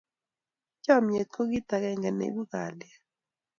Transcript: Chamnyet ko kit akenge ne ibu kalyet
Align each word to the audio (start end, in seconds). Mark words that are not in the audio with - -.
Chamnyet 0.83 1.27
ko 1.35 1.41
kit 1.49 1.69
akenge 1.75 2.09
ne 2.13 2.25
ibu 2.29 2.43
kalyet 2.51 3.01